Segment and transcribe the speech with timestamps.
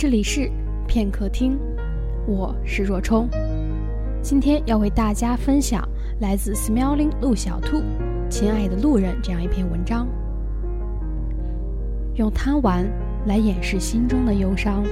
[0.00, 0.48] 这里是
[0.86, 1.58] 片刻听，
[2.24, 3.28] 我是若冲，
[4.22, 5.82] 今天要为大家分享
[6.20, 7.78] 来自 Smelling 陆小兔
[8.30, 10.06] 《亲爱的路人》这样一篇文章。
[12.14, 12.88] 用贪玩
[13.26, 14.84] 来掩饰心中的忧伤，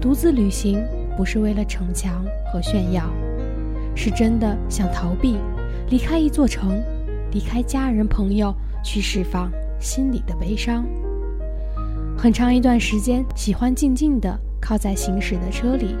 [0.00, 0.80] 独自旅行
[1.16, 3.10] 不是为了逞强和炫耀，
[3.96, 5.36] 是真的想逃避，
[5.90, 6.80] 离开一座城，
[7.32, 10.86] 离开家人朋友，去释放心里的悲伤。
[12.18, 15.94] 很长一段时间，喜欢静静地靠在行驶的车里，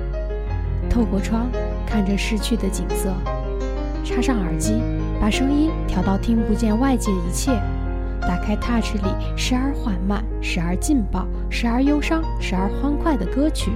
[0.88, 1.46] 透过窗
[1.86, 3.12] 看着逝去的景色，
[4.02, 4.80] 插上耳机，
[5.20, 7.52] 把声音调到听不见外界一切，
[8.22, 13.70] 打开 Touch 里时而缓慢、时而劲爆、时而忧伤、时而欢快的歌曲。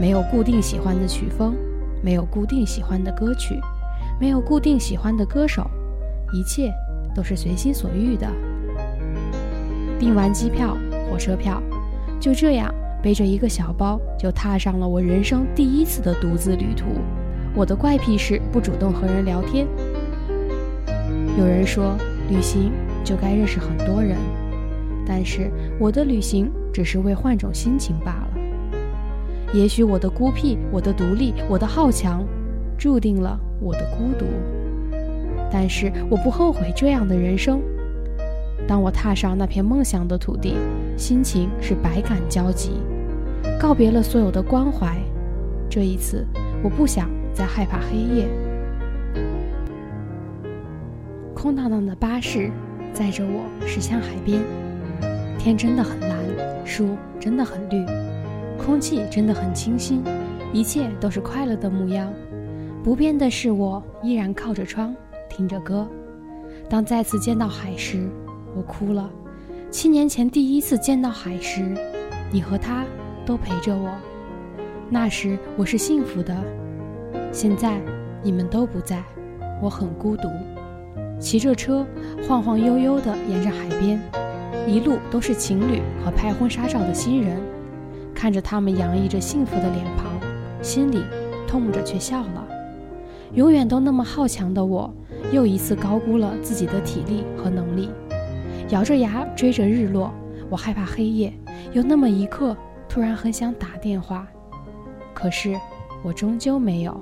[0.00, 1.56] 没有固定喜欢的曲风，
[2.00, 3.60] 没有固定喜欢的歌曲，
[4.20, 5.68] 没有固定喜欢的歌手，
[6.32, 6.72] 一切
[7.16, 8.26] 都是随心所欲的。
[9.98, 10.76] 订完机票。
[11.10, 11.62] 火车票，
[12.20, 16.86] 就这样背着一个小包，就踏上了我人生第一次的独自旅途。
[17.54, 19.66] 我的怪癖是不主动和人聊天。
[21.38, 21.96] 有人说，
[22.28, 24.16] 旅行就该认识很多人，
[25.06, 28.28] 但是我的旅行只是为换种心情罢了。
[29.54, 32.26] 也许我的孤僻，我的独立，我的好强，
[32.76, 34.26] 注定了我的孤独。
[35.50, 37.62] 但是我不后悔这样的人生。
[38.66, 40.54] 当我踏上那片梦想的土地，
[40.96, 42.72] 心情是百感交集，
[43.58, 44.98] 告别了所有的关怀。
[45.70, 46.26] 这一次，
[46.62, 48.28] 我不想再害怕黑夜。
[51.34, 52.50] 空荡荡的巴士
[52.92, 54.42] 载着我驶向海边，
[55.38, 56.18] 天真的很蓝，
[56.64, 57.86] 树真的很绿，
[58.58, 60.02] 空气真的很清新，
[60.52, 62.12] 一切都是快乐的模样。
[62.82, 64.94] 不变的是，我依然靠着窗
[65.28, 65.86] 听着歌。
[66.68, 68.08] 当再次见到海时，
[68.56, 69.10] 我哭了。
[69.70, 71.76] 七年前第一次见到海时，
[72.32, 72.84] 你和他
[73.26, 73.90] 都陪着我。
[74.88, 76.34] 那时我是幸福的。
[77.30, 77.78] 现在
[78.22, 79.02] 你们都不在，
[79.62, 80.28] 我很孤独。
[81.20, 81.86] 骑着车
[82.26, 84.00] 晃晃悠悠地沿着海边，
[84.66, 87.36] 一路都是情侣和拍婚纱照的新人。
[88.14, 90.12] 看着他们洋溢着幸福的脸庞，
[90.62, 91.02] 心里
[91.46, 92.48] 痛着却笑了。
[93.34, 94.92] 永远都那么好强的我，
[95.32, 97.90] 又一次高估了自己的体力和能力。
[98.70, 100.12] 咬着牙追着日落，
[100.50, 101.32] 我害怕黑夜。
[101.72, 102.56] 有那么一刻，
[102.88, 104.26] 突然很想打电话，
[105.14, 105.54] 可是
[106.02, 107.00] 我终究没有。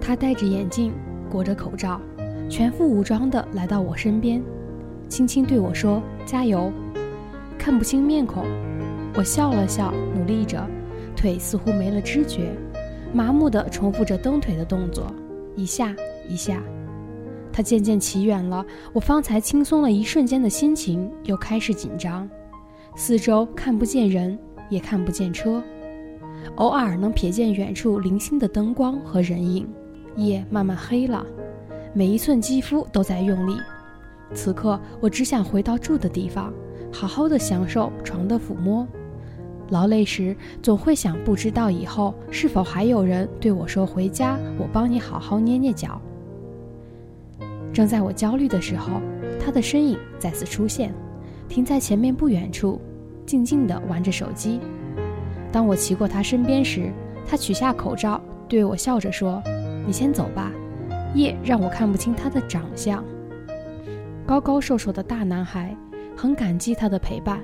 [0.00, 0.92] 他戴着眼镜，
[1.30, 2.00] 裹着口罩，
[2.48, 4.42] 全副武装地来到我身边，
[5.08, 6.70] 轻轻对我说：“加油。”
[7.58, 8.44] 看不清面孔，
[9.14, 10.62] 我笑了笑，努力着，
[11.16, 12.50] 腿似乎没了知觉，
[13.14, 15.06] 麻木地重复着蹬腿的动作，
[15.56, 15.94] 一下
[16.28, 16.62] 一下。
[17.52, 22.28] 他渐渐骑远了，我方才轻松了一瞬间的心情又开始紧张。
[22.96, 24.38] 四周看不见人，
[24.68, 25.62] 也看不见车，
[26.56, 29.68] 偶尔能瞥见远处零星的灯光和人影。
[30.16, 31.24] 夜慢慢黑了，
[31.94, 33.56] 每一寸肌肤都在用力。
[34.34, 36.52] 此刻，我只想回到住的地方，
[36.92, 38.86] 好好的享受床的抚摸。
[39.70, 46.02] 劳累时，总会想，不知道以后是否还有人对我说：“回家，我帮你好好捏捏脚。”
[47.72, 49.00] 正在我焦虑的时候，
[49.38, 50.92] 他的身影再次出现，
[51.48, 52.80] 停在前面不远处，
[53.24, 54.60] 静静地玩着手机。
[55.52, 56.92] 当我骑过他身边时，
[57.26, 59.42] 他取下口罩，对我笑着说
[59.86, 60.52] ：“你先走吧。”
[61.14, 63.04] 夜让我看不清他的长相，
[64.24, 65.76] 高高瘦瘦的大男孩，
[66.16, 67.40] 很感激他的陪伴。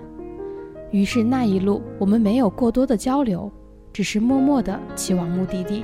[0.92, 3.50] 于是那一路我们没有过多的交流，
[3.92, 5.82] 只是默默地骑往目的地。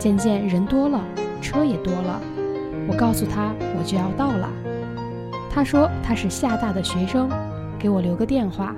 [0.00, 1.00] 渐渐人多了，
[1.40, 2.20] 车也多了。
[2.88, 4.50] 我告诉他我就要到了，
[5.50, 7.28] 他说他是厦大的学生，
[7.78, 8.74] 给我留个电话。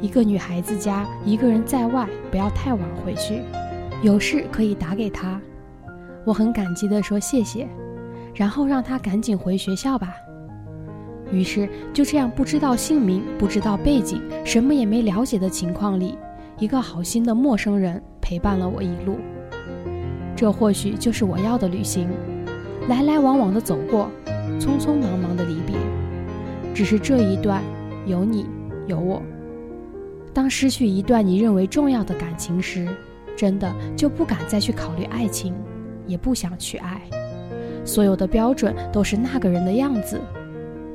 [0.00, 3.42] 一个女孩子家一个人在外，不要太晚回去，
[4.02, 5.40] 有事可以打给他。
[6.24, 7.68] 我很感激地说谢谢，
[8.34, 10.14] 然后让他赶紧回学校吧。
[11.32, 16.16] 于是就这样不知道姓名、不知道背景、什么也没了解的情况里，
[16.58, 19.18] 一个好心的陌生人陪伴了我一路。
[20.36, 22.08] 这或许就是我要的旅行。
[22.88, 24.10] 来来往往的走过，
[24.58, 25.76] 匆匆忙忙的离别，
[26.74, 27.62] 只是这一段
[28.06, 28.46] 有你
[28.86, 29.22] 有我。
[30.34, 32.88] 当失去一段你认为重要的感情时，
[33.36, 35.54] 真的就不敢再去考虑爱情，
[36.06, 37.00] 也不想去爱。
[37.84, 40.20] 所有的标准都是那个人的样子，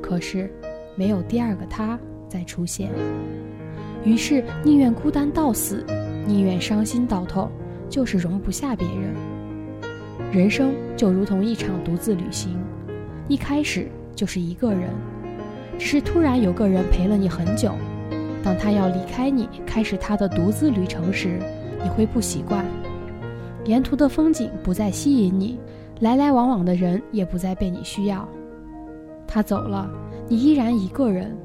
[0.01, 0.51] 可是
[0.95, 2.89] 没有第二个他再出现。
[4.03, 5.85] 于是宁愿孤单到死，
[6.25, 7.49] 宁愿伤心到痛，
[7.89, 9.36] 就是容不下别人。
[10.29, 12.59] 人生就如同一场独自旅行，
[13.29, 14.89] 一开始就是一个人，
[15.79, 17.71] 只是突然有个人陪了你很久。
[18.43, 21.39] 当他要离开你，开始他的独自旅程时，
[21.81, 22.65] 你会不习惯。
[23.63, 25.57] 沿途的风景不再吸引你，
[26.01, 28.27] 来来往往的人也不再被你需要。
[29.25, 29.89] 他走了，
[30.27, 31.37] 你依然一个人，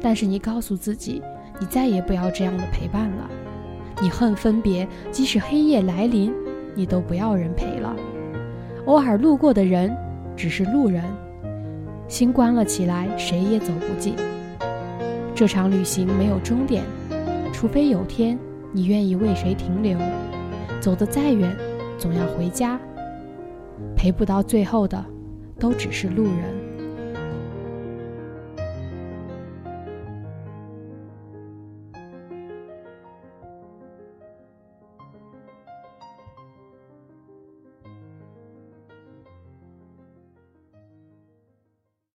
[0.00, 1.20] 但是你告诉自己，
[1.58, 3.28] 你再也不要这样的陪伴了。
[4.00, 6.32] 你恨分别，即使黑夜来临，
[6.76, 7.89] 你都不要人陪了。
[8.90, 9.96] 偶尔路过的人，
[10.36, 11.00] 只是路人。
[12.08, 14.16] 心关了起来，谁也走不进。
[15.32, 16.82] 这场旅行没有终点，
[17.52, 18.36] 除非有天
[18.72, 19.96] 你愿意为谁停留。
[20.80, 21.56] 走得再远，
[21.98, 22.80] 总要回家。
[23.94, 25.04] 陪不到最后的，
[25.56, 26.59] 都只是路人。